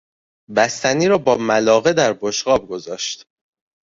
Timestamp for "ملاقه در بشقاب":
1.37-2.67